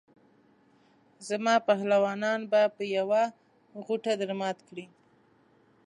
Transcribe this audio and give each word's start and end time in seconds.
زما 1.27 1.55
پهلوانان 1.67 2.39
به 2.51 2.61
په 2.75 2.83
یوه 2.97 3.23
غوټه 3.85 4.13
درمات 4.21 4.57
کړي. 4.67 4.85